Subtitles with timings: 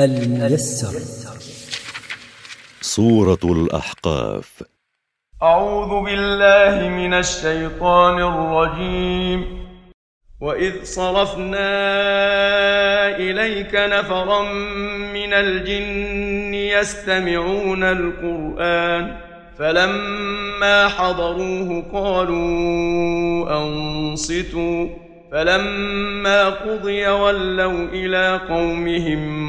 [0.00, 0.94] الميسر
[2.80, 4.62] سورة الأحقاف
[5.42, 9.44] أعوذ بالله من الشيطان الرجيم
[10.40, 11.86] وإذ صرفنا
[13.16, 14.42] إليك نفرا
[15.14, 19.16] من الجن يستمعون القرآن
[19.58, 22.42] فلما حضروه قالوا
[23.62, 24.86] أنصتوا
[25.32, 29.48] فلما قضي ولوا إلى قومهم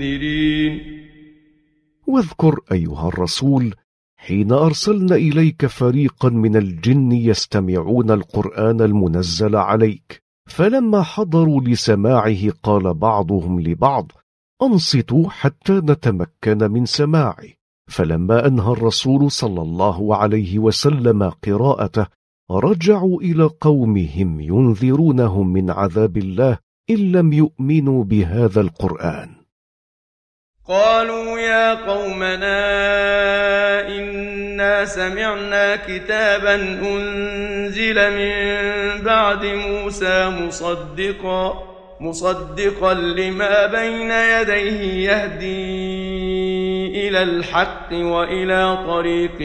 [0.00, 0.80] المنذرين
[2.06, 3.74] واذكر ايها الرسول
[4.16, 13.60] حين ارسلنا اليك فريقا من الجن يستمعون القران المنزل عليك فلما حضروا لسماعه قال بعضهم
[13.60, 14.12] لبعض
[14.62, 17.46] انصتوا حتى نتمكن من سماعه
[17.90, 22.06] فلما انهى الرسول صلى الله عليه وسلم قراءته
[22.50, 26.58] رجعوا الى قومهم ينذرونهم من عذاب الله
[26.90, 29.37] ان لم يؤمنوا بهذا القران
[30.68, 32.60] قالوا يا قومنا
[33.96, 38.32] إنا سمعنا كتابا أنزل من
[39.04, 41.54] بعد موسى مصدقا
[42.00, 45.88] مصدقا لما بين يديه يهدي
[47.08, 49.40] إلى الحق وإلى طريق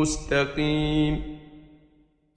[0.00, 1.20] مستقيم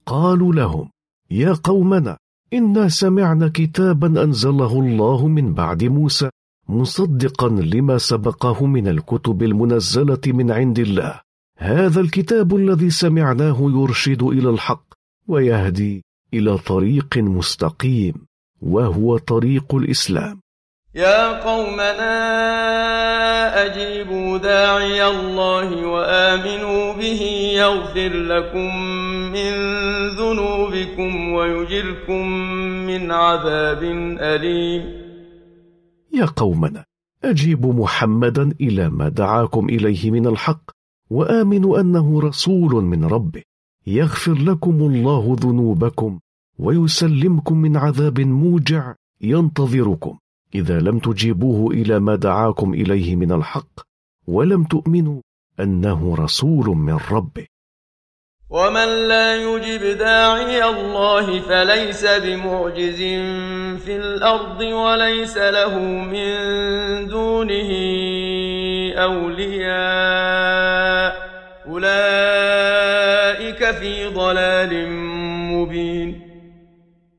[0.06, 0.88] قالوا لهم
[1.30, 2.16] يا قومنا
[2.52, 6.30] إنا سمعنا كتابا أنزله الله من بعد موسى
[6.70, 11.20] مصدقا لما سبقه من الكتب المنزله من عند الله
[11.58, 14.82] هذا الكتاب الذي سمعناه يرشد الى الحق
[15.28, 16.04] ويهدي
[16.34, 18.14] الى طريق مستقيم
[18.62, 20.40] وهو طريق الاسلام
[20.94, 22.12] يا قومنا
[23.66, 27.22] اجيبوا داعي الله وامنوا به
[27.54, 28.76] يغفر لكم
[29.32, 29.52] من
[30.18, 32.26] ذنوبكم ويجركم
[32.86, 33.82] من عذاب
[34.20, 34.99] اليم
[36.12, 36.84] يا قومنا
[37.24, 40.70] أجيبوا محمدا إلى ما دعاكم إليه من الحق
[41.10, 43.42] وآمنوا أنه رسول من ربه
[43.86, 46.18] يغفر لكم الله ذنوبكم
[46.58, 50.18] ويسلمكم من عذاب موجع ينتظركم
[50.54, 53.80] إذا لم تجيبوه إلى ما دعاكم إليه من الحق
[54.28, 55.20] ولم تؤمنوا
[55.60, 57.46] أنه رسول من ربه
[58.52, 62.98] ومن لا يجب داعي الله فليس بمعجز
[63.84, 66.36] في الارض وليس له من
[67.08, 67.70] دونه
[68.98, 71.30] اولياء
[71.66, 74.90] اولئك في ضلال
[75.54, 76.20] مبين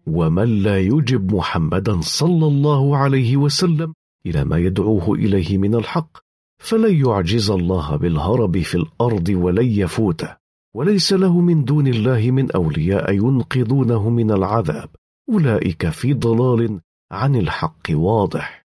[0.07, 3.93] ومن لا يجب محمدا صلى الله عليه وسلم
[4.25, 6.17] الى ما يدعوه اليه من الحق
[6.59, 10.40] فلن يعجز الله بالهرب في الارض ولن يفوته
[10.75, 14.89] وليس له من دون الله من أولياء ينقذونه من العذاب
[15.29, 16.79] أولئك في ضلال
[17.11, 18.61] عن الحق واضح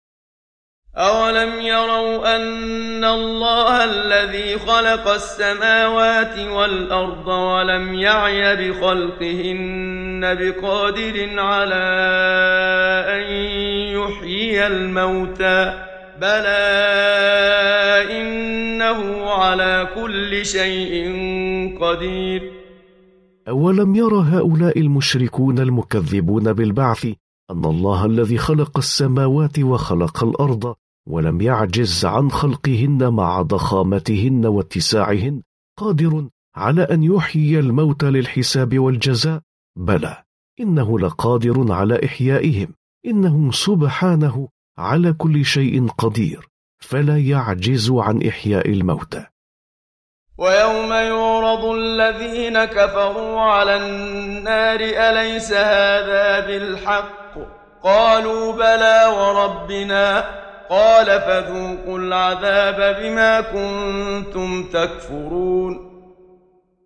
[0.96, 11.84] أولم يروا أن الله الذي خلق السماوات والأرض ولم يعي بخلقهن بقادر على
[13.16, 13.34] أن
[14.00, 15.88] يحيي الموتى
[16.22, 16.72] بلى
[18.22, 20.94] إنه على كل شيء
[21.82, 22.52] قدير
[23.50, 27.06] أولم يرى هؤلاء المشركون المكذبون بالبعث
[27.52, 30.76] أن الله الذي خلق السماوات وخلق الأرض
[31.10, 35.42] ولم يعجز عن خلقهن مع ضخامتهن واتساعهن
[35.80, 39.42] قادر على أن يحيي الموت للحساب والجزاء
[39.80, 40.24] بلى
[40.60, 42.68] إنه لقادر على إحيائهم
[43.06, 46.50] إنه سبحانه على كل شيء قدير
[46.80, 49.26] فلا يعجز عن إحياء الموتى
[50.38, 57.34] ويوم يعرض الذين كفروا على النار أليس هذا بالحق
[57.84, 60.22] قالوا بلى وربنا
[60.70, 65.92] قال فذوقوا العذاب بما كنتم تكفرون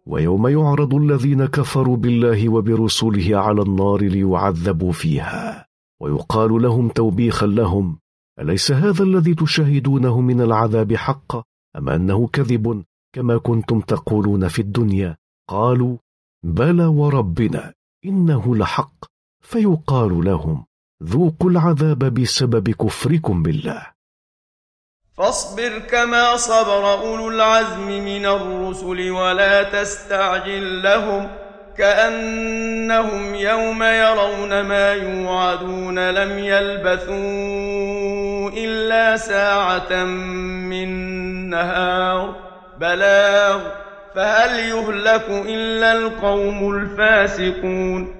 [0.08, 5.65] ويوم يعرض الذين كفروا بالله وبرسله على النار ليعذبوا فيها
[6.02, 8.00] ويقال لهم توبيخا لهم
[8.40, 11.44] أليس هذا الذي تشاهدونه من العذاب حقا
[11.78, 12.84] أم أنه كذب
[13.16, 15.18] كما كنتم تقولون في الدنيا
[15.50, 15.98] قالوا
[16.46, 17.74] بلى وربنا
[18.06, 18.94] إنه لحق
[19.44, 20.66] فيقال لهم
[21.04, 23.88] ذوقوا العذاب بسبب كفركم بالله
[25.14, 31.45] فاصبر كما صبر أولو العزم من الرسل ولا تستعجل لهم
[31.78, 40.90] كأنهم يوم يرون ما يوعدون لم يلبثوا إلا ساعة من
[41.50, 42.36] نهار
[42.82, 43.60] بلاغ
[44.16, 48.16] فهل يهلك إلا القوم الفاسقون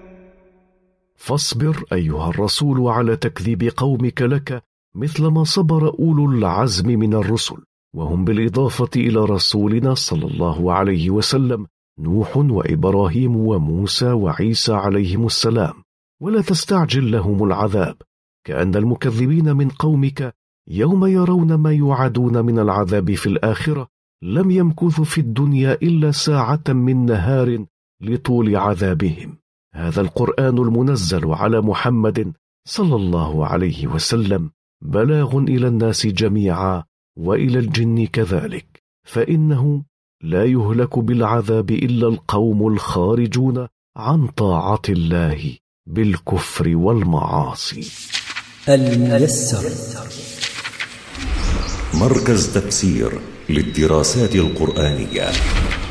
[1.16, 4.64] فاصبر أيها الرسول على تكذيب قومك لك
[4.96, 7.58] مثل ما صبر أولو العزم من الرسل
[7.96, 11.66] وهم بالإضافة إلى رسولنا صلى الله عليه وسلم
[12.00, 15.74] نوح وإبراهيم وموسى وعيسى عليهم السلام
[16.22, 17.96] ولا تستعجل لهم العذاب
[18.48, 20.36] كأن المكذبين من قومك
[20.70, 23.88] يوم يرون ما يوعدون من العذاب في الآخرة
[24.24, 27.66] لم يمكثوا في الدنيا إلا ساعة من نهار
[28.02, 29.38] لطول عذابهم
[29.76, 32.34] هذا القرآن المنزل على محمد
[32.68, 34.52] صلى الله عليه وسلم
[34.86, 36.84] بلاغ إلى الناس جميعا
[37.20, 39.84] وإلى الجن كذلك فإنه
[40.24, 43.68] لا يهلك بالعذاب الا القوم الخارجون
[43.98, 45.58] عن طاعه الله
[45.90, 47.92] بالكفر والمعاصي
[48.70, 49.64] الميسر
[52.02, 53.20] مركز تفسير
[53.50, 55.85] للدراسات القرانيه